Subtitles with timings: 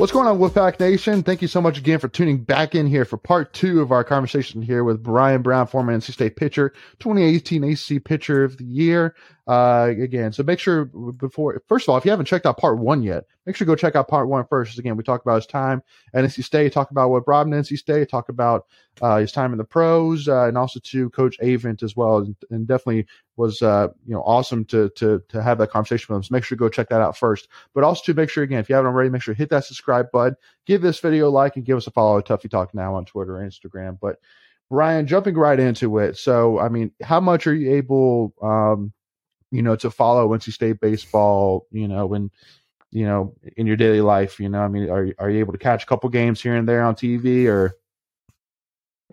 [0.00, 1.22] What's going on, Wolfpack Nation?
[1.22, 4.02] Thank you so much again for tuning back in here for part two of our
[4.02, 9.14] conversation here with Brian Brown, former NC State pitcher, 2018 ACC Pitcher of the Year.
[9.50, 12.78] Uh, again, so make sure before, first of all, if you haven't checked out part
[12.78, 14.78] one yet, make sure to go check out part one first.
[14.78, 15.82] Again, we talk about his time
[16.14, 18.66] at NC State, talk about what brought him NC State, talk about
[19.02, 22.18] uh, his time in the pros, uh, and also to Coach Avent as well.
[22.18, 26.18] And, and definitely was uh, you know awesome to to to have that conversation with
[26.18, 26.22] him.
[26.22, 27.48] So make sure to go check that out first.
[27.74, 29.64] But also to make sure again, if you haven't already, make sure to hit that
[29.64, 32.94] subscribe button, give this video a like, and give us a follow Tuffy Talk now
[32.94, 33.98] on Twitter and Instagram.
[34.00, 34.20] But
[34.70, 36.18] Brian, jumping right into it.
[36.18, 38.92] So I mean, how much are you able, um,
[39.50, 41.66] you know, to follow NC State baseball?
[41.70, 42.30] You know, when
[42.90, 45.58] you know in your daily life, you know, I mean, are are you able to
[45.58, 47.74] catch a couple games here and there on TV or?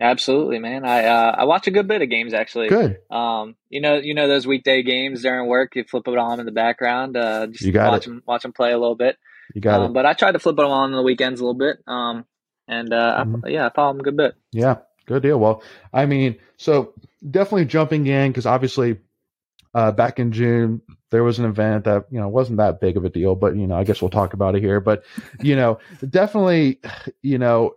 [0.00, 0.84] Absolutely, man.
[0.84, 2.68] I uh, I watch a good bit of games actually.
[2.68, 2.98] Good.
[3.10, 5.74] Um, you know, you know those weekday games during work.
[5.74, 7.16] You flip it on in the background.
[7.16, 8.10] Uh, just You got watch it.
[8.10, 9.16] them, watch them play a little bit.
[9.54, 9.94] You got um, it.
[9.94, 11.78] But I try to flip it on the weekends a little bit.
[11.88, 12.26] Um,
[12.68, 13.40] and uh, Mhm.
[13.44, 14.34] I, yeah, I follow them a good bit.
[14.52, 15.40] Yeah, good deal.
[15.40, 16.94] Well, I mean, so
[17.28, 18.98] definitely jumping in because obviously,
[19.78, 23.04] uh, back in June there was an event that you know wasn't that big of
[23.04, 24.80] a deal, but you know I guess we'll talk about it here.
[24.80, 25.04] But
[25.40, 26.80] you know, definitely,
[27.22, 27.74] you know,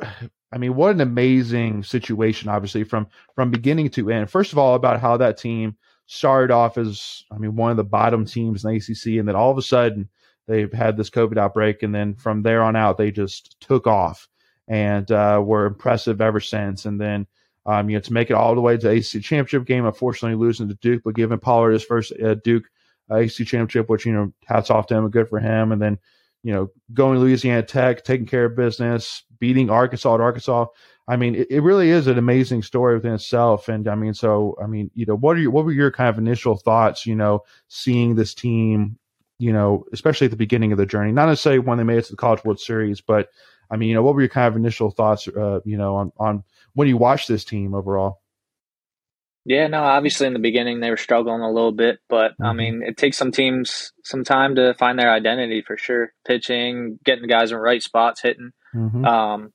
[0.00, 4.30] I mean, what an amazing situation, obviously from from beginning to end.
[4.30, 7.84] First of all, about how that team started off as, I mean, one of the
[7.84, 10.08] bottom teams in the ACC, and then all of a sudden
[10.48, 14.28] they've had this COVID outbreak, and then from there on out they just took off
[14.66, 16.86] and uh, were impressive ever since.
[16.86, 17.26] And then,
[17.66, 20.38] um, you know, to make it all the way to the ACC championship game, unfortunately
[20.38, 22.64] losing to Duke, but giving Pollard his first uh, Duke
[23.10, 25.72] uh, ACC championship, which you know, hats off to him, good for him.
[25.72, 25.98] And then,
[26.42, 30.66] you know, going to Louisiana Tech, taking care of business, beating Arkansas at Arkansas.
[31.06, 33.68] I mean, it, it really is an amazing story within itself.
[33.68, 36.08] And I mean, so I mean, you know, what are your what were your kind
[36.08, 37.06] of initial thoughts?
[37.06, 38.98] You know, seeing this team,
[39.38, 42.04] you know, especially at the beginning of the journey, not necessarily when they made it
[42.06, 43.28] to the College World Series, but
[43.70, 46.12] I mean, you know, what were your kind of initial thoughts, uh, you know, on
[46.18, 46.44] on
[46.74, 48.20] when you watch this team overall?
[49.44, 52.56] Yeah, no, obviously in the beginning they were struggling a little bit, but I Mhm.
[52.56, 56.12] mean, it takes some teams some time to find their identity for sure.
[56.24, 58.52] Pitching, getting the guys in the right spots, hitting.
[58.72, 59.04] Mm-hmm.
[59.04, 59.52] Um,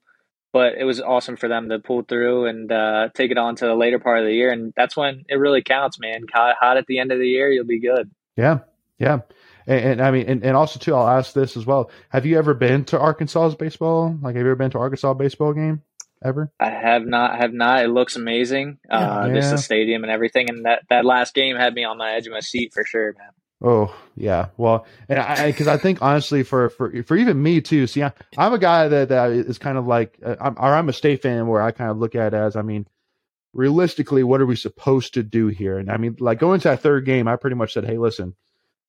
[0.52, 3.66] but it was awesome for them to pull through and uh, take it on to
[3.66, 6.26] the later part of the year, and that's when it really counts, man.
[6.34, 8.10] Hot, hot at the end of the year, you'll be good.
[8.36, 8.60] Yeah,
[9.00, 9.20] yeah,
[9.68, 12.38] and, and I mean, and, and also too, I'll ask this as well: Have you
[12.38, 14.18] ever been to Arkansas's baseball?
[14.22, 15.82] Like, have you ever been to Arkansas baseball game
[16.24, 16.52] ever?
[16.60, 17.84] I have not, have not.
[17.84, 19.52] It looks amazing, uh, just Yeah.
[19.52, 20.50] the stadium and everything.
[20.50, 23.14] And that that last game had me on the edge of my seat for sure,
[23.18, 23.30] man.
[23.64, 27.88] Oh yeah, well, and I because I think honestly for for for even me too.
[27.88, 30.90] See, I, I'm a guy that that is kind of like, uh, I'm, or I'm
[30.90, 32.86] a state fan where I kind of look at it as, I mean,
[33.54, 35.80] realistically, what are we supposed to do here?
[35.80, 38.36] And I mean, like going to that third game, I pretty much said, hey, listen,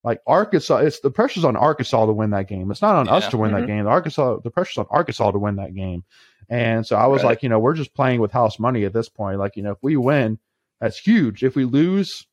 [0.05, 2.71] like Arkansas, it's the pressure's on Arkansas to win that game.
[2.71, 3.61] It's not on us to win Mhm.
[3.61, 3.87] that game.
[3.87, 6.05] Arkansas, the pressure's on Arkansas to win that game.
[6.49, 7.31] And so I was Right.
[7.31, 9.39] like, you know, we're just playing with house money at this point.
[9.39, 10.39] Like, you know, if we win,
[10.81, 11.45] that's huge.
[11.45, 12.27] If we lose,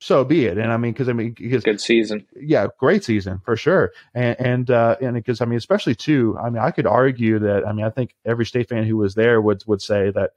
[0.00, 0.58] so be it.
[0.58, 2.26] And I mean, because I mean, because Good season.
[2.40, 3.92] yeah, great season for sure.
[4.14, 7.66] And and uh, and because I mean, especially too, I mean, I could argue that
[7.66, 10.32] I mean, I think every state fan who was there would would say that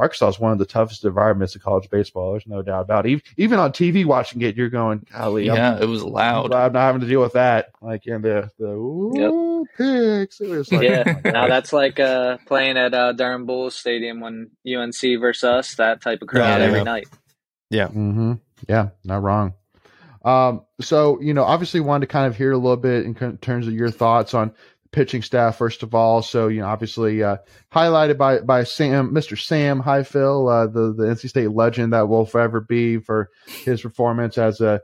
[0.00, 2.32] Arkansas is one of the toughest environments of college baseball.
[2.32, 3.10] There's no doubt about it.
[3.10, 6.52] Even, even on TV watching it, you're going, golly, I'm, Yeah, it was loud.
[6.52, 7.70] I'm not having to deal with that.
[7.82, 10.40] Like in the the ooh, picks.
[10.40, 14.20] It was like, yeah, oh now that's like uh, playing at uh, Durham Bulls Stadium
[14.20, 15.74] when UNC versus us.
[15.76, 16.66] That type of crowd Yeah.
[16.66, 17.08] every night.
[17.70, 18.34] Yeah hmm
[18.68, 19.54] Yeah, not wrong.
[20.24, 23.66] Um, so you know, obviously, wanted to kind of hear a little bit in terms
[23.66, 24.52] of your thoughts on
[24.92, 26.22] pitching staff first of all.
[26.22, 27.38] So you know, obviously, uh,
[27.72, 29.40] highlighted by by Sam, Mr.
[29.40, 34.38] Sam Highfill, uh, the the NC State legend that will forever be for his performance
[34.38, 34.80] as a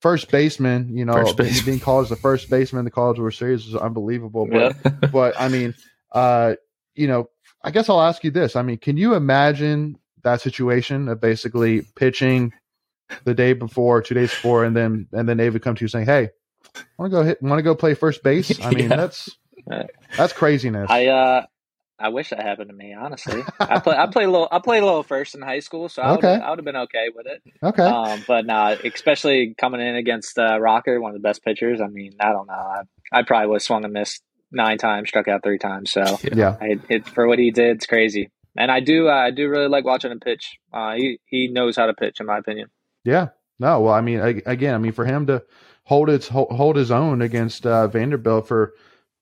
[0.00, 0.88] first baseman.
[0.96, 1.64] You know, baseman.
[1.64, 4.46] being called as the first baseman in the College World Series is unbelievable.
[4.46, 4.90] But Yeah.
[5.12, 5.74] but I mean,
[6.12, 6.54] uh,
[6.94, 7.30] you know,
[7.62, 8.56] I guess I'll ask you this.
[8.56, 12.52] I mean, can you imagine that situation of basically pitching
[13.24, 15.88] the day before, two days before, and then and then they would come to you
[15.88, 16.30] saying, "Hey,
[16.98, 17.42] want to go hit?
[17.42, 18.96] Want to go play first base?" I mean, Yeah.
[18.96, 19.30] that's
[19.70, 19.84] Uh,
[20.16, 20.90] that's craziness.
[20.90, 21.46] I uh,
[21.98, 22.94] I wish that happened to me.
[22.94, 25.88] Honestly, I play I play a little I played a little first in high school,
[25.88, 26.34] so I would Okay.
[26.34, 27.42] I would have been okay with it.
[27.62, 31.80] okay, Um, but nah, especially coming in against uh, Rocker, one of the best pitchers.
[31.80, 32.54] I mean, I don't know.
[32.54, 32.80] I,
[33.12, 35.92] I probably was swung and missed nine times, struck out three times.
[35.92, 36.02] So
[36.34, 38.30] yeah, I, it, for what he did, it's crazy.
[38.56, 40.58] And I do uh, I do really like watching him pitch.
[40.72, 42.68] Uh, he he knows how to pitch, in my opinion.
[43.04, 43.28] yeah.
[43.58, 45.42] No, well, I mean, I, again, I mean, for him to
[45.90, 48.74] hold its hold, hold his own against uh, Vanderbilt for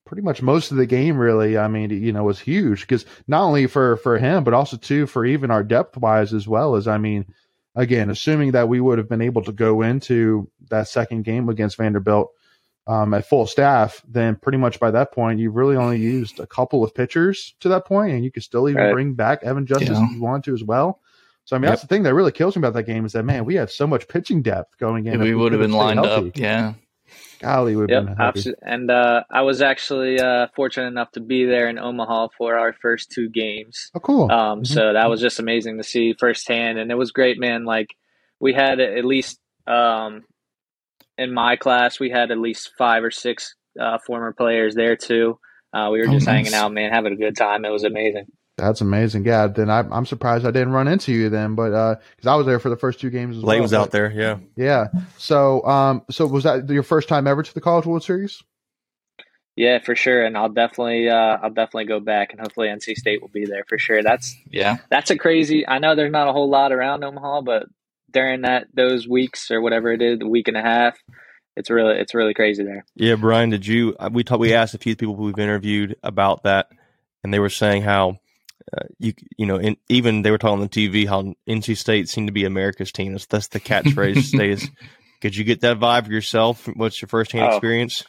[0.05, 3.41] pretty much most of the game, really, I mean, you know, was huge because not
[3.41, 6.87] only for for him, but also too for even our depth wise as well as,
[6.87, 7.25] I mean,
[7.75, 11.77] again, assuming that we would have been able to go into that second game against
[11.77, 12.29] Vanderbilt
[12.85, 16.45] um, at full staff, then pretty much by that point, you've really only used a
[16.47, 18.93] couple of pitchers to that point, and you could still even Right.
[18.93, 20.05] bring back Evan Justice Yeah.
[20.05, 20.99] if you want to as well.
[21.49, 23.25] So I mean, that's the thing that really kills me about that game is that
[23.25, 25.13] man, we have so much pitching depth going in.
[25.13, 26.27] Yeah, we would have been lined healthy.
[26.29, 26.37] up.
[26.37, 26.73] Yeah.
[27.39, 28.61] Golly, we've Yep, been absolutely.
[28.71, 32.71] And uh, I was actually uh, fortunate enough to be there in Omaha for our
[32.71, 33.89] first two games.
[33.95, 34.31] Oh, cool.
[34.31, 34.67] Um, Mhm.
[34.67, 37.65] So that was just amazing to see firsthand, and it was great, man.
[37.65, 37.95] Like
[38.39, 40.25] we had at least um,
[41.17, 45.39] in my class, we had at least five or six uh, former players there too.
[45.73, 46.35] Uh, we were Oh, just nice.
[46.45, 47.65] hanging out, man, having a good time.
[47.65, 48.27] It was amazing.
[48.59, 49.25] That's amazing.
[49.25, 51.69] Yeah, then I, I'm surprised I didn't run into you then, but
[52.15, 53.61] because I was there for the first two games as Lane well.
[53.63, 54.11] was but- out there.
[54.11, 54.37] Yeah.
[54.55, 54.87] Yeah.
[55.17, 58.41] So, um, so was that your first time ever to the College World Series?
[59.55, 60.23] Yeah, for sure.
[60.25, 63.63] And I'll definitely, uh, I'll definitely go back, and hopefully NC State will be there
[63.67, 64.01] for sure.
[64.01, 64.77] That's Yeah.
[64.89, 65.67] that's a crazy.
[65.67, 67.63] I know there's not a whole lot around Omaha, but
[68.11, 70.97] during that those weeks or whatever it is, the week and a half,
[71.57, 72.85] it's really it's really crazy there.
[72.95, 73.95] Yeah, Brian, did you?
[73.99, 74.39] uh, We talked.
[74.39, 76.69] We asked a few people who we've interviewed about that,
[77.25, 78.19] and they were saying how
[78.77, 82.09] uh, you you know, in, even they were talking on the TV how NC State
[82.09, 83.13] seemed to be America's team.
[83.13, 84.23] That's, that's the catchphrase.
[84.23, 84.69] stays.
[85.21, 86.67] Could you get that vibe yourself?
[86.75, 87.55] What's your first hand Oh.
[87.55, 88.05] experience?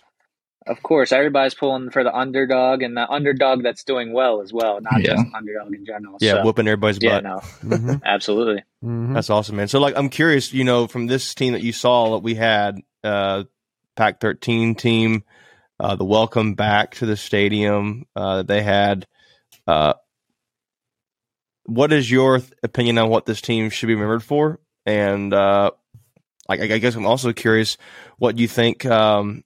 [0.67, 4.79] Of course, everybody's pulling for the underdog and the underdog that's doing well as well,
[4.81, 5.15] not Yeah.
[5.17, 6.19] just underdog in general.
[6.21, 7.25] Yeah, so, whooping everybody's yeah, butt.
[7.25, 7.41] no,
[7.77, 7.95] Mm-hmm.
[8.05, 8.63] absolutely.
[8.83, 9.69] hmm That's awesome, man.
[9.69, 12.79] So, like, I'm curious, you know, from this team that you saw that we had,
[13.03, 13.45] uh,
[13.97, 15.25] Pack 13 team,
[15.81, 19.07] uh, the welcome back to the stadium, uh, they had,
[19.67, 19.95] uh,
[21.65, 24.61] what is your th- opinion on what this team should be remembered for?
[24.87, 25.71] And, uh,
[26.49, 27.77] like, I guess I'm also curious
[28.19, 29.45] what you think, um,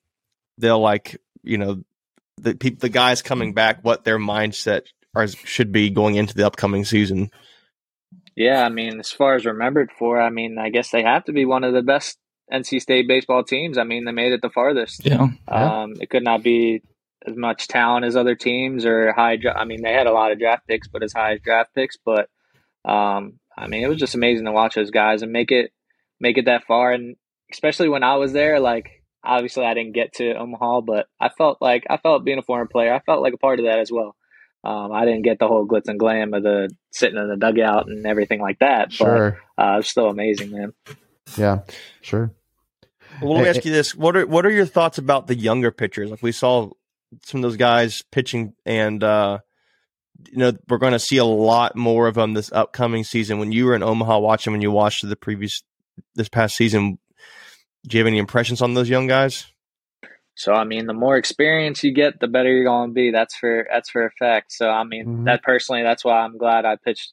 [0.59, 1.83] they'll like, you know,
[2.37, 4.83] the peop the guys coming back, what their mindset
[5.15, 7.31] are, should be going into the upcoming season.
[8.37, 11.33] Yeah, I mean, as far as remembered for, I mean, I guess they have to
[11.33, 12.19] be one of the best
[12.53, 13.79] NC State baseball teams.
[13.79, 15.05] I mean, they made it the farthest.
[15.05, 15.29] Yeah.
[15.49, 15.83] Yeah.
[15.83, 16.83] Um, it could not be
[17.27, 19.39] as much talent as other teams or high.
[19.55, 21.97] I mean, they had a lot of draft picks, but as high as draft picks.
[21.97, 22.29] But
[22.85, 25.73] um, I mean, it was just amazing to watch those guys and make it
[26.21, 26.93] make it that far.
[26.93, 27.17] And
[27.53, 31.59] especially when I was there, like obviously I didn't get to Omaha, but I felt
[31.61, 33.91] like I felt being a foreign player, I felt like a part of that as
[33.91, 34.15] well.
[34.63, 37.87] Um, I didn't get the whole glitz and glam of the sitting in the dugout
[37.87, 39.39] and everything like that, Sure.
[39.57, 40.73] but uh, it was still amazing, man.
[41.37, 41.61] Yeah.
[42.01, 42.31] Sure.
[43.21, 45.71] Well, let me ask you this: what are what are your thoughts about the younger
[45.71, 46.11] pitchers?
[46.11, 46.71] Like we saw
[47.23, 49.39] some of those guys pitching, and uh,
[50.31, 53.39] you know we're going to see a lot more of them this upcoming season.
[53.39, 55.63] When you were in Omaha watching, when you watched the previous
[56.15, 56.99] this past season,
[57.87, 59.47] do you have any impressions on those young guys?
[60.37, 63.11] So I mean, the more experience you get, the better you're going to be.
[63.11, 64.53] That's for that's for a fact.
[64.53, 65.25] So I mean, Mhm.
[65.27, 67.13] that personally, that's why I'm glad I pitched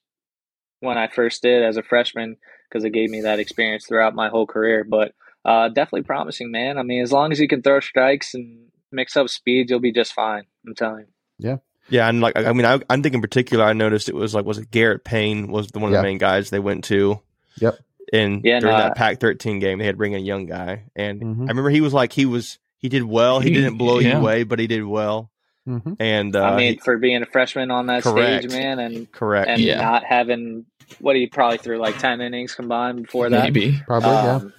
[0.80, 2.38] when I first did as a freshman
[2.68, 4.84] because it gave me that experience throughout my whole career.
[4.84, 5.14] But
[5.46, 6.78] uh, definitely promising, man.
[6.78, 9.92] I mean, as long as you can throw strikes and mix up speeds, you'll be
[9.92, 10.44] just fine.
[10.66, 11.06] I'm telling
[11.40, 11.50] you.
[11.50, 11.58] Yeah,
[11.90, 14.46] Yeah, and like I mean, I, I think in particular, I noticed it was like
[14.46, 16.02] was it Garrett Payne was the one of Yeah.
[16.02, 17.20] the main guys they went to.
[17.60, 17.80] Yep.
[18.14, 20.84] And Yeah, during no, that I- Pack-13 game, they had bring in a young guy,
[20.96, 21.38] and Mhm.
[21.46, 23.40] I remember he was like he was he did well.
[23.40, 25.32] He He- didn't blow you away, but he did well.
[25.66, 28.44] hmm And uh, I mean, he- for being a freshman on that Correct.
[28.44, 29.48] stage, man, and correct.
[29.50, 29.82] and Yeah.
[29.82, 30.66] not having
[31.00, 33.44] what he probably threw like ten innings combined before that.
[33.46, 33.80] Maybe.
[33.88, 34.10] Probably.
[34.10, 34.36] yeah.
[34.36, 34.54] Um,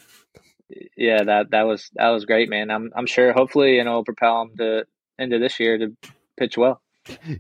[0.97, 2.71] yeah, that that was that was great, man.
[2.71, 3.33] I'm I'm sure.
[3.33, 4.87] Hopefully, you know, propel him to
[5.19, 5.97] into this year to
[6.37, 6.81] pitch well.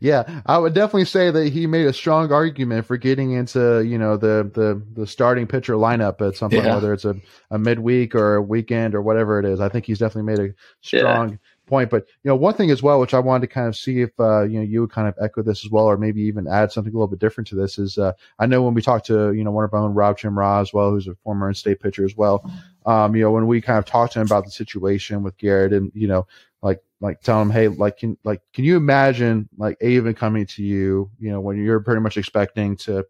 [0.01, 3.97] Yeah, I would definitely say that he made a strong argument for getting into you
[3.97, 6.75] know the the the starting pitcher lineup at some point, Yeah.
[6.75, 7.15] whether it's a,
[7.51, 9.61] a midweek or a weekend or whatever it is.
[9.61, 11.91] I think he's definitely made a strong point.
[11.91, 14.11] But you know, one thing as well, which I wanted to kind of see if
[14.19, 16.73] uh, you know you would kind of echo this as well, or maybe even add
[16.73, 19.33] something a little bit different to this is uh, I know when we talked to
[19.33, 21.81] you know one of our own Rob Chimra as well, who's a former NC State
[21.81, 22.51] pitcher as well.
[22.87, 25.73] Um, you know, when we kind of talked to him about the situation with Garrett
[25.73, 26.27] and you know
[26.62, 30.62] like like tell him hey like can like can you imagine like Avent coming to
[30.62, 33.05] you you know when you're pretty much expecting to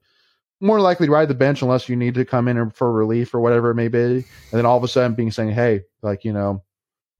[0.60, 3.70] more likely ride the bench unless you need to come in for relief or whatever
[3.70, 6.62] it may be and then all of a sudden being saying hey like you know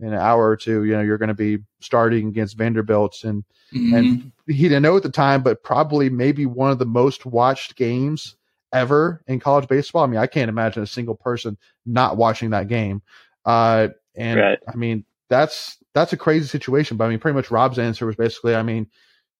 [0.01, 3.45] in an hour or two you know you're going to be starting against Vanderbilt and
[3.75, 3.97] Mhm.
[3.99, 7.77] and he didn't know at the time but probably maybe one of the most watched
[7.77, 8.37] games
[8.73, 12.69] ever in college baseball I mean I can't imagine a single person not watching that
[12.69, 13.03] game
[13.45, 14.59] uh and Right.
[14.67, 16.97] I mean that's that's a crazy situation.
[16.97, 18.89] But I mean, pretty much Rob's answer was basically, I mean,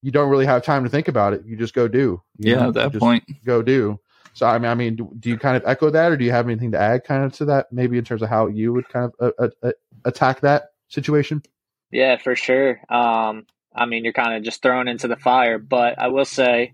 [0.01, 1.45] you don't really have time to think about it.
[1.45, 2.21] You just go do.
[2.37, 3.23] You yeah, know, at that you just point.
[3.45, 3.99] go do.
[4.33, 6.31] So I mean, I mean, do, do you kind of echo that, or do you
[6.31, 8.89] have anything to add, kind of to that, maybe in terms of how you would
[8.89, 9.71] kind of uh, uh, uh,
[10.05, 11.43] attack that situation?
[11.91, 12.81] Yeah, for sure.
[12.89, 16.73] Um, I mean, you're kind of just thrown into the fire, but I will say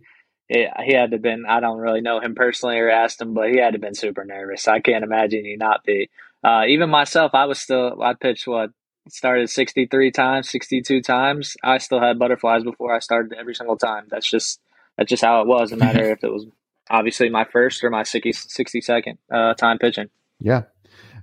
[0.49, 1.45] it, he had to have been.
[1.47, 3.95] I don't really know him personally or asked him, but he had to have been
[3.95, 4.67] super nervous.
[4.67, 6.09] I can't imagine you not be.
[6.43, 8.01] Uh, even myself, I was still.
[8.01, 8.71] I pitched what
[9.09, 11.55] started 63 times, 62 times.
[11.63, 14.07] I still had butterflies before I started every single time.
[14.09, 14.59] That's just
[14.97, 15.71] that's just how it was.
[15.71, 16.47] No matter if it was
[16.89, 20.09] obviously my first or my 60, 62nd uh, time pitching.
[20.39, 20.63] Yeah.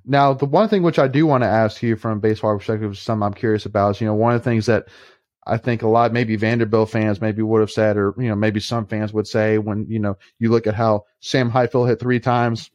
[0.05, 3.25] Now, the one thing which I do want to ask you from baseball perspective something
[3.25, 4.87] I'm curious about is, you know, one of the things that
[5.47, 8.61] I think a lot, maybe Vanderbilt fans maybe would have said, or, you know, maybe
[8.61, 12.19] some fans would say when, you know, you look at how Sam Highfill hit three
[12.19, 12.71] times,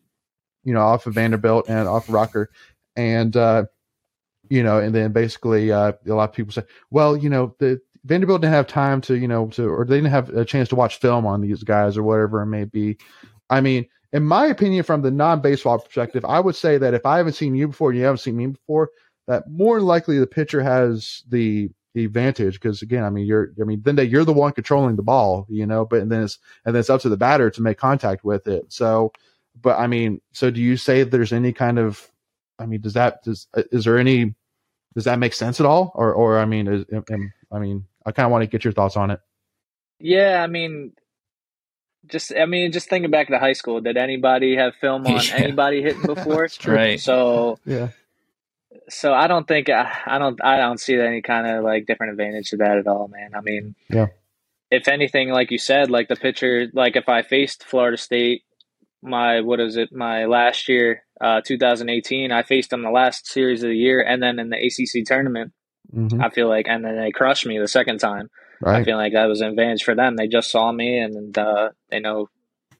[0.64, 2.50] you know, off of Vanderbilt and off of Rocker.
[2.96, 3.66] And, uh,
[4.50, 7.82] you know, and then basically, uh, a lot of people say, well, you know, the
[8.06, 10.76] Vanderbilt didn't have time to, you know, to, or they didn't have a chance to
[10.76, 12.98] watch film on these guys or whatever it may be.
[13.50, 17.18] I mean, in my opinion, from the non-baseball perspective, I would say that if I
[17.18, 18.90] haven't seen you before and you haven't seen me before,
[19.28, 23.82] that more likely the pitcher has the advantage because again, I mean, you're, I mean,
[23.84, 26.74] then they, you're the one controlling the ball, you know, but and then it's and
[26.74, 28.66] then it's up to the batter to make contact with it.
[28.70, 29.12] So,
[29.62, 32.10] but I mean, so do you say there's any kind of,
[32.60, 34.36] I mean, does that does is there any
[34.96, 36.86] does that make sense at all, or or I mean, is,
[37.52, 39.20] I mean, I kind of want to get your thoughts on it.
[40.00, 40.94] Yeah, I mean,
[42.08, 45.36] just I mean, just thinking back to high school, did anybody have film on yeah.
[45.36, 46.48] anybody hitting before?
[46.66, 47.00] right.
[47.00, 47.90] So yeah.
[48.90, 52.12] So I don't think I, I don't I don't see any kind of like different
[52.12, 53.32] advantage to that at all, man.
[53.36, 54.08] I mean, yeah.
[54.70, 58.44] If anything, like you said, like the pitcher, like if I faced Florida State,
[59.02, 63.64] my what is it, my last year, uh, 2018, I faced them the last series
[63.64, 65.52] of the year, and then in the ACC tournament,
[65.94, 66.22] mm-hmm.
[66.22, 68.30] I feel like, and then they crushed me the second time.
[68.62, 68.82] Right.
[68.82, 70.16] I feel like that was an advantage for them.
[70.16, 72.30] They just saw me and uh, they know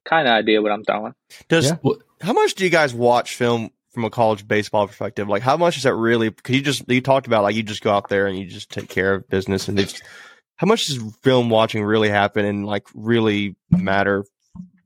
[0.06, 1.16] kind of idea what I'm throwing.
[1.50, 1.92] Does yeah.
[2.22, 5.28] how much do you guys watch film from a college baseball perspective?
[5.28, 6.30] Like, how much is that really?
[6.30, 8.72] Because you just you talked about like you just go out there and you just
[8.72, 10.02] take care of business, and it's
[10.56, 14.26] how much does film watching really happen and like really matter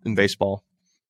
[0.05, 0.63] in baseball?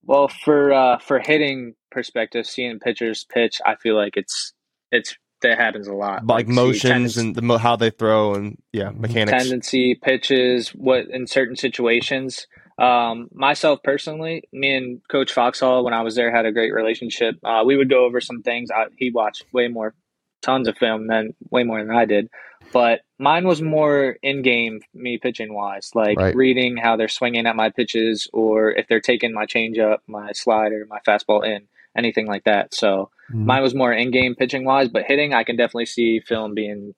[0.04, 4.54] Well, for uh, for hitting perspective, seeing pitchers pitch, I feel like it's
[4.92, 6.26] it's that happens a lot.
[6.26, 9.44] Like, like motions and the, how they throw and yeah, mechanics.
[9.44, 12.48] Tendency, pitches, what in certain situations.
[12.78, 17.36] Um, myself personally, me and Coach Foxhall, when I was there, had a great relationship.
[17.44, 18.70] Uh, we would go over some things.
[18.72, 19.94] I, he watched way more,
[20.42, 22.30] tons of film than way more than I did.
[22.74, 26.36] But mine was more in game, me pitching wise, like right.
[26.36, 30.86] reading how they're swinging at my pitches, or if they're taking my changeup, my slider,
[30.90, 32.74] my fastball in anything like that.
[32.74, 33.46] So mm-hmm.
[33.46, 36.94] mine was more in game pitching wise, but hitting, I can definitely see film being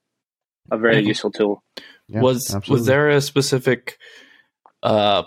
[0.72, 1.08] a very mm-hmm.
[1.08, 1.64] useful tool.
[2.08, 2.74] Yeah, was absolutely.
[2.74, 3.98] was there a specific,
[4.82, 5.24] uh,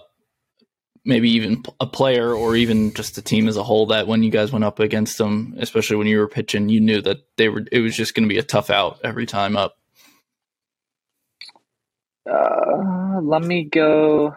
[1.05, 4.31] maybe even a player or even just the team as a whole that when you
[4.31, 7.65] guys went up against them, especially when you were pitching, you knew that they were
[7.73, 9.77] it was just going to be a tough out every time up.
[12.31, 14.35] Uh, let me go.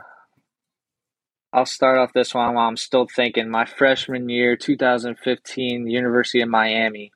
[1.52, 3.50] I'll start off this one while I'm still thinking.
[3.50, 7.12] My freshman year, 2015, the University of Miami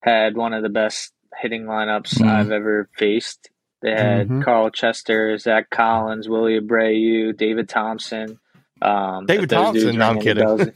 [0.00, 2.26] had one of the best hitting lineups mm.
[2.26, 3.50] I've ever faced.
[3.82, 4.42] They had mm-hmm.
[4.42, 8.38] Carl Chester, Zach Collins, Willie Abreu, David Thompson.
[8.82, 10.72] Um, David Thompson, no, I'm kidding.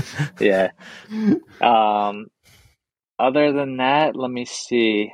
[0.40, 0.70] yeah.
[1.60, 2.28] Um,
[3.18, 5.12] other than that, let me see.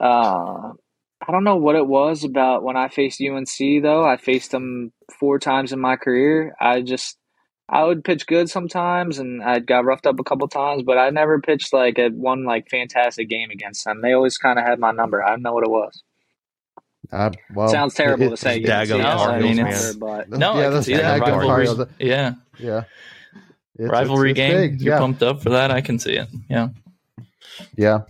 [0.00, 0.72] Uh,
[1.20, 4.04] I don't know what it was about when I faced UNC though.
[4.04, 6.54] I faced them four times in my career.
[6.58, 7.18] I just
[7.68, 11.10] I would pitch good sometimes, and I got roughed up a couple times, but I
[11.10, 14.00] never pitched like a one like fantastic game against them.
[14.02, 15.22] They always kind of had my number.
[15.22, 16.02] I don't know what it was.
[17.12, 18.62] Uh, well, Sounds terrible it, to say.
[18.62, 21.86] Dago no, I mean, it's, but no, yeah, I can see that rivalry.
[21.98, 22.84] Yeah, yeah,
[23.78, 24.52] it's, rivalry it's, game.
[24.52, 24.80] Big.
[24.80, 24.98] You're yeah.
[24.98, 25.70] pumped up for that.
[25.70, 26.28] I can see it.
[26.48, 26.68] Yeah,
[27.76, 28.02] yeah.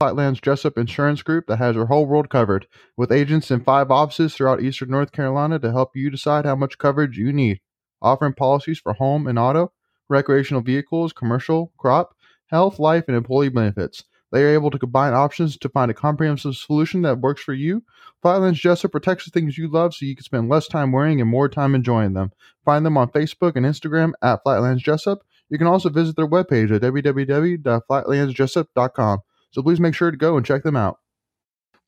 [0.00, 4.34] Flatlands Jessup Insurance Group that has your whole world covered, with agents in five offices
[4.34, 7.60] throughout eastern North Carolina to help you decide how much coverage you need.
[8.02, 9.72] Offering policies for home and auto,
[10.08, 12.14] recreational vehicles, commercial, crop,
[12.48, 14.04] health, life, and employee benefits.
[14.32, 17.82] They are able to combine options to find a comprehensive solution that works for you.
[18.22, 21.30] Flatlands Jessup protects the things you love so you can spend less time worrying and
[21.30, 22.32] more time enjoying them.
[22.64, 25.20] Find them on Facebook and Instagram at Flatlands Jessup.
[25.48, 29.18] You can also visit their webpage at www.flatlandsjessup.com.
[29.52, 30.98] So please make sure to go and check them out.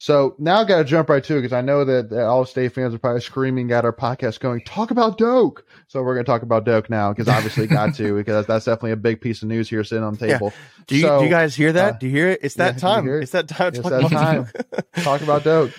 [0.01, 2.45] So now I got to jump right to it because I know that, that, all
[2.45, 6.25] state fans are probably screaming at our podcast, going, "Talk about Doak." So we're going
[6.25, 9.43] to talk about Doak now because obviously got to because that's definitely a big piece
[9.43, 10.53] of news here sitting on the table.
[10.55, 10.85] Yeah.
[10.87, 11.95] Do you so, do you guys hear that?
[11.95, 12.41] Uh, do you hear it?
[12.45, 13.09] It's that yeah, time.
[13.09, 13.23] It?
[13.23, 13.75] It's that time.
[13.75, 14.47] It's that time.
[15.03, 15.73] talk about Doak.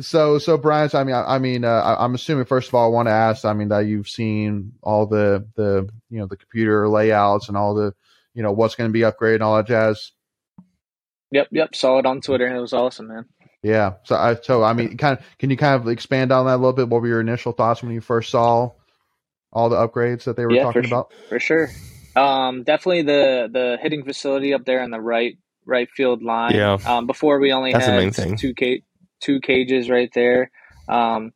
[0.00, 2.74] So so Brian, so, I mean, I, I mean, uh, I, am assuming first of
[2.76, 3.44] all, I want to ask.
[3.44, 7.74] I mean, that you've seen all the the you know the computer layouts and all
[7.74, 7.92] the
[8.34, 10.12] you know what's going to be upgraded and all that jazz.
[11.32, 11.74] Yep, yep.
[11.74, 13.26] Saw it on Twitter and it was awesome, man.
[13.64, 13.94] Yeah.
[14.04, 16.56] So I so I mean, kind of can you kind of expand on that a
[16.58, 16.88] little bit?
[16.90, 18.72] What were your initial thoughts when you first saw
[19.52, 21.12] all the upgrades that they were yeah, talking for, about?
[21.30, 21.70] For sure.
[22.14, 26.54] Um, definitely the the hitting facility up there on the right right field line.
[26.54, 26.76] Yeah.
[26.84, 28.36] Um, before we only That's the main had thing.
[28.36, 28.84] two ca-
[29.20, 30.50] two cages right there.
[30.86, 31.32] Um,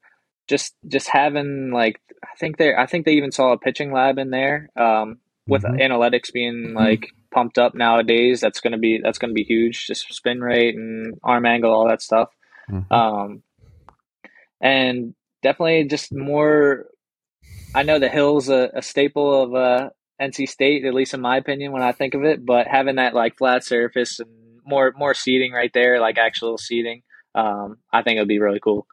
[0.49, 4.19] just just having like I think they I think they even saw a pitching lab
[4.19, 4.69] in there.
[4.77, 5.81] Um, with Mhm.
[5.81, 9.87] analytics being like pumped up nowadays, that's gonna be that's gonna be huge.
[9.87, 12.31] Just spin rate and arm angle, all that stuff.
[12.71, 12.91] Mhm.
[12.91, 13.43] Um,
[14.61, 16.87] and definitely just more.
[17.75, 21.37] I know the hill's a, a staple of uh, NC State, at least in my
[21.37, 22.45] opinion, when I think of it.
[22.45, 24.31] But having that like flat surface and
[24.65, 27.03] more more seating right there, like actual seating,
[27.35, 28.87] um, I think it would be really cool.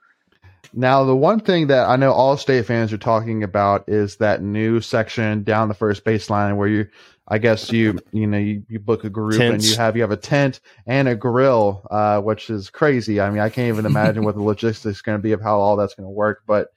[0.73, 4.41] Now, the one thing that I know all state fans are talking about is that
[4.41, 6.87] new section down the first baseline where you,
[7.27, 10.11] I guess you, you know, you, you book a group and you have, you have
[10.11, 13.19] a tent and a grill, uh, which is crazy.
[13.21, 15.75] I mean, I can't even imagine what the logistics going to be of how all
[15.77, 16.43] that's going to work.
[16.47, 16.69] But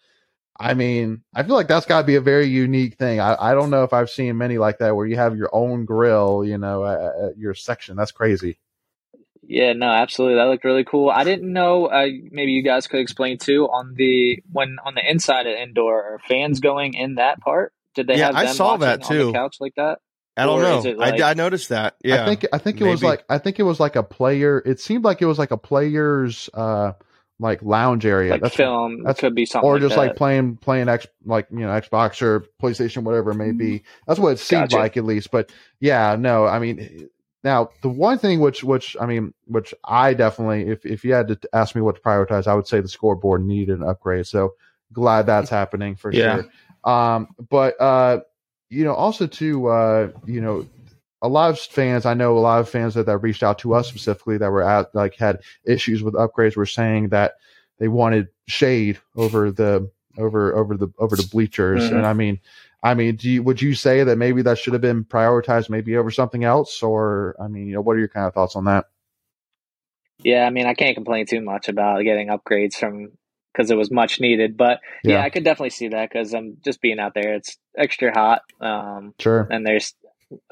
[0.58, 3.20] I mean, I feel like that's got to be a very unique thing.
[3.20, 5.84] I, I don't know if I've seen many like that where you have your own
[5.84, 7.96] grill, you know, at, at your section.
[7.96, 8.58] That's crazy.
[9.42, 10.36] Yeah, no, absolutely.
[10.36, 11.10] That looked really cool.
[11.10, 11.86] I didn't know.
[11.86, 16.14] Uh, maybe you guys could explain too on the when on the inside of indoor
[16.14, 17.72] are fans going in that part.
[17.94, 19.32] Did they Yeah, have I saw watching that on the too.
[19.32, 20.00] couch like that?
[20.38, 20.90] I don't know.
[20.98, 21.96] like- I, I noticed that.
[22.04, 24.62] Yeah, I think I think it was like I think it was like a player.
[24.64, 26.92] It seemed like it was like a player's uh
[27.40, 28.32] like lounge area.
[28.32, 30.00] like that's film that's- could be something, or like just that.
[30.00, 33.82] like playing playing X like you know Xbox or PlayStation whatever it may be.
[34.06, 34.76] That's what it seemed Gotcha.
[34.78, 35.30] like at least.
[35.30, 37.08] But yeah, no, I mean
[37.44, 41.28] now the one thing which which I mean which I definitely if if you had
[41.28, 44.26] to ask me what to prioritize, I would say the scoreboard needed an upgrade.
[44.26, 44.54] So
[44.92, 46.42] glad that's happening for Yeah.
[46.42, 46.92] sure.
[46.92, 48.20] Um, but uh,
[48.70, 50.66] you know also to uh, you know
[51.22, 53.74] a lot of fans I know a lot of fans that, that reached out to
[53.74, 57.34] us specifically that were at like had issues with upgrades were saying that
[57.78, 61.90] they wanted shade over the over over the over the bleachers.
[61.90, 61.96] Mhm.
[61.96, 62.40] and I mean
[62.82, 65.96] I mean do you would you say that maybe that should have been prioritized maybe
[65.96, 66.82] over something else?
[66.82, 68.86] Or I mean you know what are your kind of thoughts on that?
[70.22, 73.12] Yeah, I mean, I can't complain too much about getting upgrades from
[73.58, 74.56] because it was much needed.
[74.56, 75.22] But yeah, Yeah.
[75.22, 77.34] I could definitely see that because I'm just being out there.
[77.34, 79.94] It's extra hot, um, sure and there's.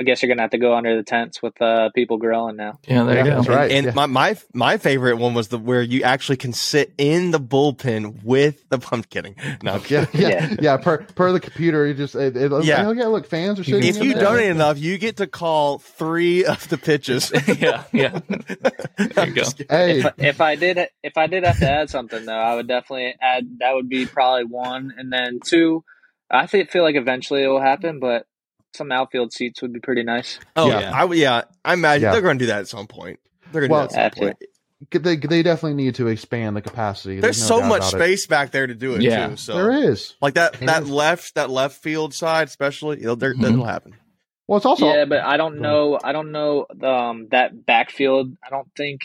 [0.00, 2.78] I guess you're gonna have to go under the tents with uh, people grilling now.
[2.88, 3.36] Yeah, there Yeah, you go.
[3.36, 3.70] that's right.
[3.70, 3.92] And yeah.
[3.92, 8.22] my, my my favorite one was the where you actually can sit in the bullpen
[8.24, 8.80] with the.
[8.92, 9.34] I'm kidding.
[9.62, 12.82] No, I'm yeah, yeah, yeah, Per per the computer, you just it, it, Yeah.
[12.88, 13.06] yeah, yeah.
[13.08, 13.84] Look, fans are sitting.
[13.86, 14.22] If in you there.
[14.22, 17.30] donate enough, you get to call three of the pitches.
[17.58, 18.18] yeah, yeah.
[18.96, 19.42] There you go.
[19.68, 22.66] hey, If, if I did if I did have to add something though, I would
[22.68, 25.84] definitely add that would be probably one, and then two.
[26.30, 28.26] I think feel like eventually it will happen, but
[28.76, 30.38] some outfield seats would be pretty nice.
[30.54, 30.80] Oh Yeah.
[30.80, 31.42] yeah, I would- yeah.
[31.64, 32.12] I imagine Yeah.
[32.12, 33.18] they're going to do that at some point.
[33.52, 34.36] They're going to Well, do that at some point.
[34.90, 37.18] they they definitely need to expand the capacity.
[37.20, 38.04] There's no so much about it.
[38.04, 39.28] space back there to do it Yeah.
[39.28, 39.36] too.
[39.36, 40.14] So There is.
[40.20, 40.90] like that There that is.
[40.90, 43.40] left that left field side, especially, it'll, there, Mhm.
[43.42, 43.94] that'll happen.
[44.46, 45.98] Well, it's also yeah, but I don't know.
[46.04, 48.36] I don't know um, that backfield.
[48.46, 49.00] I don't think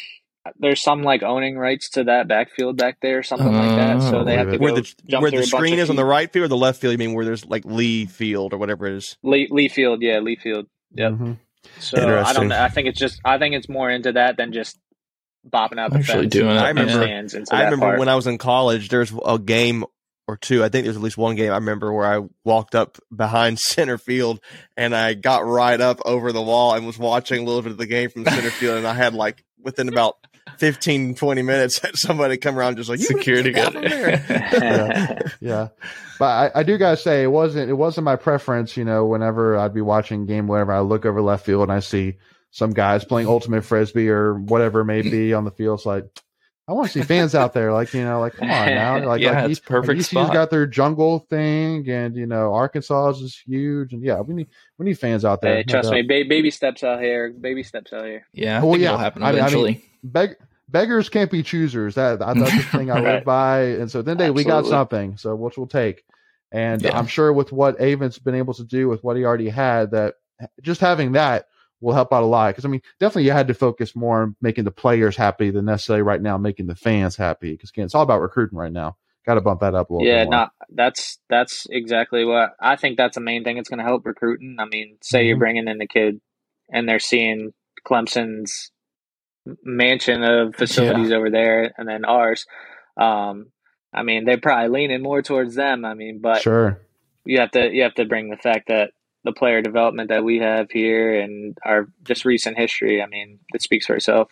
[0.57, 4.01] there's some like owning rights to that backfield back there, or something like that.
[4.01, 6.05] So Oh, they have to go Where the jump where the screen is on the
[6.05, 8.87] right field or the left field, you mean where there's like Lee Field or whatever
[8.87, 9.17] it is.
[9.23, 10.65] Lee, Lee Field, yeah, Lee Field.
[10.93, 11.11] Yep.
[11.13, 11.37] Mhm.
[11.79, 12.59] So I don't know.
[12.59, 13.19] I think it's just.
[13.23, 14.79] I think it's more into that than just
[15.47, 17.99] bopping out the Actually fence doing it, I remember- into I remember part.
[17.99, 19.85] when I was in college, there's a game
[20.27, 20.63] or two.
[20.63, 23.97] I think there's at least one game I remember where I walked up behind center
[23.97, 24.39] field
[24.77, 27.77] and I got right up over the wall and was watching a little bit of
[27.77, 28.77] the game from center field.
[28.77, 30.15] And I had like within about
[30.57, 33.85] 15, 20 minutes, had somebody come around just like Security get guard.
[33.89, 35.19] there." Yeah.
[35.39, 35.67] yeah,
[36.19, 38.75] but I, I do gotta say it wasn't it wasn't my preference.
[38.77, 41.79] You know, whenever I'd be watching game, whenever I look over left field and I
[41.79, 42.17] see
[42.51, 46.05] some guys playing ultimate frisbee or whatever it may be on the field, it's like
[46.67, 47.73] I want to see fans out there.
[47.73, 50.33] Like you know, like come on now, like Yeah, like it's perfect Like ECU's spot.
[50.33, 54.47] got their jungle thing, and you know Arkansas is huge, and yeah, we need
[54.77, 55.57] we need fans out there.
[55.57, 55.95] hey, trust doubt.
[55.95, 57.31] me, ba- baby steps out here.
[57.31, 58.25] Baby steps out here.
[58.33, 59.85] Yeah, I Well, think yeah, it'll happen I mean- I mean, eventually.
[60.03, 60.35] Beg-
[60.69, 61.95] beggars can't be choosers.
[61.95, 63.25] That that's the thing I live Right.
[63.25, 63.59] by.
[63.63, 66.03] And so then they we got something, so which we'll take.
[66.53, 66.97] And Yeah.
[66.97, 70.15] I'm sure with what Avent's been able to do with what he already had, that
[70.61, 71.47] just having that
[71.81, 72.51] will help out a lot.
[72.51, 75.65] Because I mean, definitely you had to focus more on making the players happy than
[75.65, 77.51] necessarily right now making the fans happy.
[77.51, 78.97] Because again, it's all about recruiting right now.
[79.25, 80.07] Got to bump that up a little.
[80.07, 82.97] Yeah, no, that's that's exactly what I think.
[82.97, 83.57] That's the main thing.
[83.57, 84.55] It's going to help recruiting.
[84.59, 85.39] I mean, say you're Mhm.
[85.39, 86.21] bringing in a kid,
[86.71, 87.53] and they're seeing
[87.85, 88.71] Clemson's
[89.63, 92.45] mansion of facilities over there, and then ours.
[92.97, 93.51] Um,
[93.93, 95.85] I mean, they're probably leaning more towards them.
[95.85, 96.81] I mean, but sure.
[97.25, 98.91] you have to you have to bring the fact that
[99.23, 103.01] the player development that we have here and our just recent history.
[103.01, 104.31] I mean, it speaks for itself.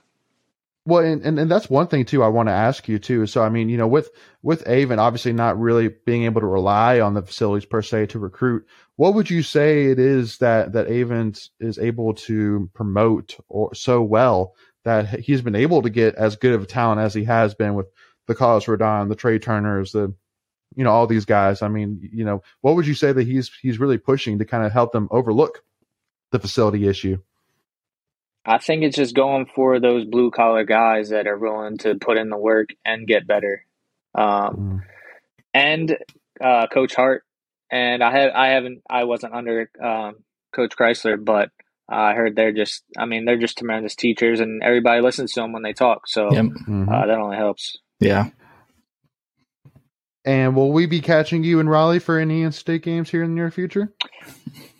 [0.85, 2.23] Well, and, and, and that's one thing too.
[2.23, 3.27] I want to ask you too.
[3.27, 4.09] So, I mean, you know, with
[4.41, 8.19] with Avent obviously not really being able to rely on the facilities per se to
[8.19, 13.75] recruit, what would you say it is that that Avent is able to promote or
[13.75, 17.25] so well that he's been able to get as good of a talent as he
[17.25, 17.87] has been with
[18.27, 20.13] the Carlos Rodon, the Trey Turners, the
[20.75, 21.61] you know all these guys.
[21.61, 24.65] I mean, you know, what would you say that he's he's really pushing to kind
[24.65, 25.63] of help them overlook
[26.31, 27.17] the facility issue?
[28.45, 32.17] I think it's just going for those blue collar guys that are willing to put
[32.17, 33.65] in the work and get better.
[34.15, 34.81] Um, mm.
[35.53, 35.97] And
[36.41, 37.23] uh, Coach Hart,
[37.71, 40.23] and I have I haven't I wasn't under um,
[40.55, 41.49] Coach Chrysler, but
[41.87, 45.51] I heard they're just I mean they're just tremendous teachers, and everybody listens to them
[45.51, 46.07] when they talk.
[46.07, 46.45] So yep.
[46.45, 46.89] mm-hmm.
[46.89, 47.77] uh, that only helps.
[47.99, 48.29] Yeah.
[50.25, 53.35] And will we be catching you in Raleigh for any state games here in the
[53.35, 53.93] near future?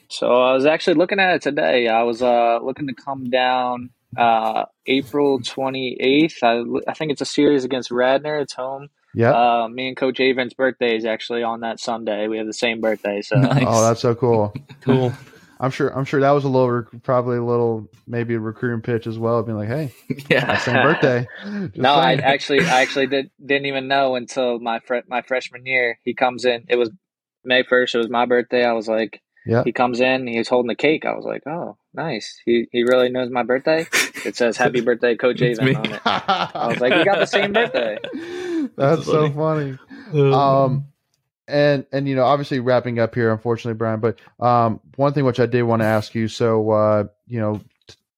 [0.10, 1.88] So I was actually looking at it today.
[1.88, 6.44] I was uh, looking to come down uh, April 28th.
[6.44, 8.40] I, I think it's a series against Radnor.
[8.40, 8.90] It's home.
[9.14, 9.32] Yeah.
[9.32, 12.28] Uh, me and Coach Avent's birthday is actually on that Sunday.
[12.28, 13.22] We have the same birthday.
[13.22, 13.38] So.
[13.38, 13.64] Nice.
[13.66, 14.54] Oh, that's so cool.
[14.82, 15.14] cool.
[15.60, 15.90] I'm sure.
[15.96, 19.44] I'm sure that was a little, probably a little, maybe a recruiting pitch as well.
[19.44, 19.94] Being like, "Hey,
[20.30, 22.22] yeah, same birthday." Just no, saying.
[22.22, 26.00] I actually, I actually did, didn't even know until my fr- my freshman year.
[26.04, 26.66] He comes in.
[26.70, 26.90] It was
[27.44, 27.94] May first.
[27.94, 28.64] It was my birthday.
[28.64, 29.64] I was like, yeah.
[29.64, 31.06] He comes in, he's holding the cake.
[31.06, 32.40] I was like, oh, nice.
[32.46, 33.88] He he really knows my birthday.
[34.24, 36.02] It says happy birthday, Coach Avent on it.
[36.06, 37.98] I was like, we got the same birthday.
[38.14, 39.78] That's, That's so funny.
[40.12, 40.34] funny.
[40.34, 40.89] Um,
[41.50, 44.00] and and you know, obviously wrapping up here, unfortunately, Brian.
[44.00, 46.28] But um, one thing which I did want to ask you.
[46.28, 47.62] So, uh, you know,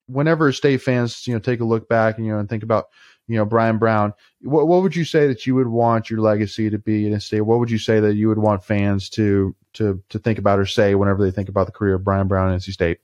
[0.08, 2.90] whenever state fans, you know, take a look back and you know and think about
[3.28, 6.70] you know Brian Brown, what what would you say that you would want your legacy
[6.70, 7.42] to be in a state?
[7.42, 10.66] What would you say that you would want fans to to to think about or
[10.66, 13.00] say whenever they think about the career of Brian Brown at NC State?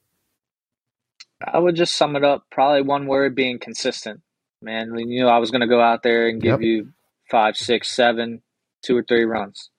[1.41, 4.21] I would just sum it up probably one word being consistent.
[4.61, 6.61] Man, we knew I was going to go out there and give yep.
[6.61, 6.93] you
[7.29, 8.41] five, six, seven,
[8.83, 9.69] two or three runs.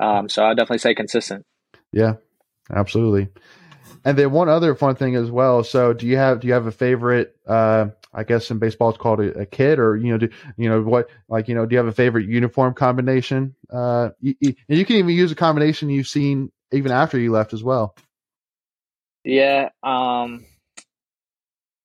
[0.00, 1.44] Um, so I definitely say consistent.
[1.92, 2.14] Yeah,
[2.70, 3.28] absolutely.
[4.04, 5.64] And then one other fun thing as well.
[5.64, 7.36] So do you have do you have a favorite?
[7.46, 10.68] Uh, I guess in baseball it's called a, a kit, or you know, do you
[10.68, 11.08] know what?
[11.28, 13.54] Like you know, do you have a favorite uniform combination?
[13.70, 17.32] Uh, you, you, and you can even use a combination you've seen even after you
[17.32, 17.96] left as well.
[19.24, 19.70] Yeah.
[19.82, 20.44] Um,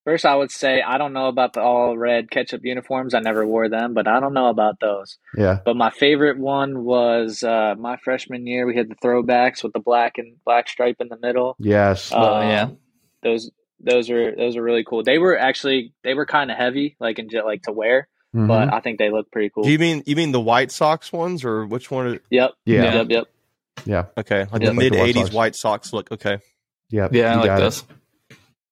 [0.04, 3.14] First, I would say I don't know about the all red ketchup uniforms.
[3.14, 5.18] I never wore them, but I don't know about those.
[5.38, 5.60] Yeah.
[5.64, 8.66] But my favorite one was uh, my freshman year.
[8.66, 11.56] We had the throwbacks with the black and black stripe in the middle.
[11.60, 12.12] Yes.
[12.12, 12.70] Um, oh yeah.
[13.22, 15.04] Those those are those are really cool.
[15.04, 18.48] They were actually they were kind of heavy, like in like to wear, mm-hmm.
[18.48, 19.64] but I think they look pretty cool.
[19.64, 22.08] Do you mean you mean the White Sox ones or which one?
[22.08, 22.20] Are...
[22.32, 22.52] Yep.
[22.66, 22.94] Yeah.
[22.96, 23.08] Yep.
[23.10, 23.28] Yep.
[23.86, 24.06] Yeah.
[24.18, 24.48] Okay.
[24.52, 24.72] Like yep.
[24.72, 26.12] the mid '80s White Sox look.
[26.12, 26.40] Okay.
[26.90, 27.08] Yeah.
[27.12, 27.84] Yeah, I like this.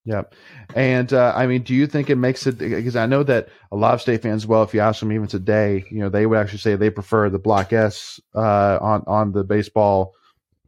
[0.05, 0.33] Yep.
[0.75, 3.75] And uh, I mean, do you think it makes it because I know that a
[3.75, 6.37] lot of state fans, well, if you ask them even today, you know, they would
[6.37, 10.13] actually say they prefer the Block S uh, on on the baseball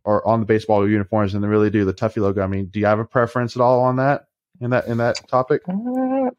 [0.04, 2.42] or on the baseball uniforms and they really do the Tuffy logo.
[2.42, 4.28] I mean, do you have a preference at all on that
[4.60, 5.62] in that in that topic?
[5.68, 6.32] Uh,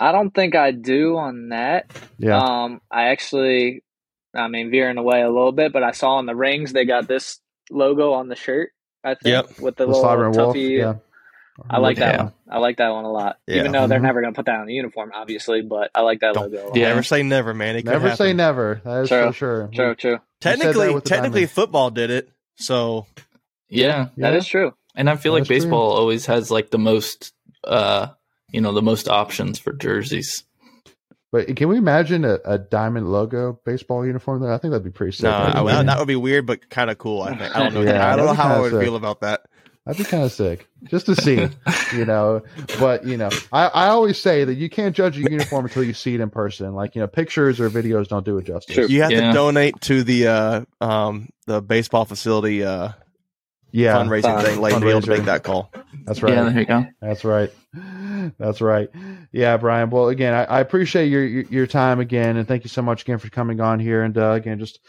[0.00, 1.90] I don't think I do on that.
[2.18, 2.38] Yeah.
[2.38, 3.84] Um, I actually,
[4.34, 7.06] I mean, veering away a little bit, but I saw on the rings they got
[7.06, 8.72] this logo on the shirt.
[9.04, 9.60] I think yep.
[9.60, 10.36] with the, the little Tuffy.
[10.36, 10.94] Wolf, yeah
[11.68, 12.32] I like that one.
[12.48, 13.38] I like that one a lot.
[13.46, 13.60] Yeah.
[13.60, 14.06] Even though they're mm-hmm.
[14.06, 16.72] never going to put that on the uniform, obviously, but I like that Don't, logo.
[16.74, 17.76] Yeah, never say never, man.
[17.76, 18.80] It never say never.
[18.84, 19.26] That is true.
[19.26, 19.70] for sure.
[19.72, 20.18] True, true.
[20.40, 22.28] Technically, technically, football did it.
[22.56, 23.06] So
[23.68, 24.74] yeah, yeah, that is true.
[24.96, 26.00] And I feel like baseball true.
[26.00, 27.32] always has like the most,
[27.64, 28.08] uh,
[28.50, 30.44] you know, the most options for jerseys.
[31.32, 34.40] But can we imagine a, a diamond logo baseball uniform?
[34.40, 35.24] Though I think that'd be pretty sick.
[35.24, 37.22] No, well, that would be weird, but kind of cool.
[37.22, 37.56] I think.
[37.56, 37.82] I don't know.
[37.92, 38.82] yeah, I don't know how I would sick.
[38.82, 39.46] feel about that.
[39.86, 41.46] That'd be kind of sick just to see,
[41.94, 42.42] you know.
[42.78, 45.92] But you know, I, I always say that you can't judge a uniform until you
[45.92, 46.74] see it in person.
[46.74, 48.74] Like you know, pictures or videos don't do it justice.
[48.74, 48.86] Sure.
[48.86, 49.28] You have yeah.
[49.28, 52.92] to donate to the uh, um, the baseball facility uh,
[53.72, 54.44] yeah fundraising Fun.
[54.44, 54.60] thing.
[54.60, 55.70] Late to be able to make that call.
[56.06, 56.32] That's right.
[56.32, 56.86] Yeah, there you go.
[57.02, 57.52] That's right.
[58.38, 58.88] That's right.
[59.32, 59.90] Yeah, Brian.
[59.90, 63.02] Well, again, I, I appreciate your, your, your time again, and thank you so much
[63.02, 64.02] again for coming on here.
[64.02, 64.80] And uh, again, just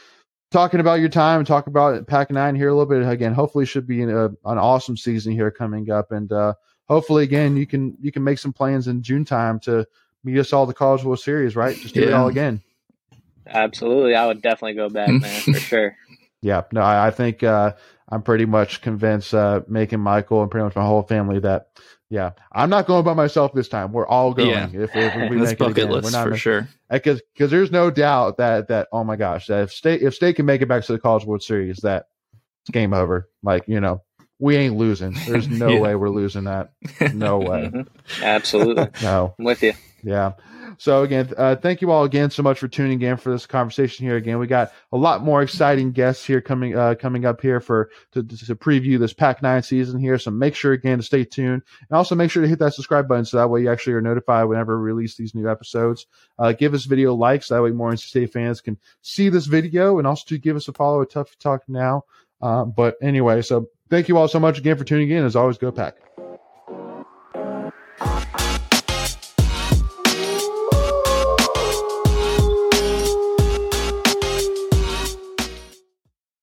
[0.56, 3.34] talking about your time and talk about Pack Nine here a little bit again.
[3.34, 6.54] Hopefully, should be a, an awesome season here coming up, and uh,
[6.88, 9.86] hopefully, again, you can you can make some plans in June time to
[10.24, 11.76] meet us all the College World Series, right?
[11.76, 12.08] Just do yeah.
[12.08, 12.62] it all again.
[13.46, 15.98] Absolutely, I would definitely go back, man, for sure.
[16.42, 17.74] Yeah, no, I, I think uh,
[18.08, 21.68] I'm pretty much convinced, uh, making Michael and pretty much my whole family that
[22.10, 23.92] yeah, I'm not going by myself this time.
[23.92, 24.50] We're all going.
[24.50, 24.70] Yeah.
[24.72, 25.92] If, if we make bucket it again.
[25.92, 26.70] list We're not for sure.
[26.90, 30.36] Because because there's no doubt that that oh my gosh that if state if state
[30.36, 32.06] can make it back to the College World Series that
[32.64, 33.30] it's game over.
[33.44, 34.02] Like you know
[34.40, 35.14] we ain't losing.
[35.28, 35.80] There's no Yeah.
[35.80, 36.72] way we're losing that.
[37.14, 37.72] No way.
[38.22, 38.90] Absolutely.
[39.02, 39.34] No.
[39.40, 39.74] I'm with you.
[40.06, 40.34] Yeah.
[40.78, 44.06] So again, uh, thank you all again so much for tuning in for this conversation
[44.06, 44.18] here.
[44.18, 47.90] Again, we got a lot more exciting guests here coming uh, coming up here for
[48.12, 50.20] to, to preview this Pack Nine season here.
[50.20, 53.08] So make sure again to stay tuned, and also make sure to hit that subscribe
[53.08, 56.06] button so that way you actually are notified whenever we release these new episodes.
[56.38, 59.48] Uh, give this video likes so that way more NC State fans can see this
[59.48, 62.04] video, and also to give us a follow at Tough Talk now.
[62.44, 65.26] Uh, but anyway, so thank you all so much again for tuning in.
[65.26, 65.96] As always, go Pack.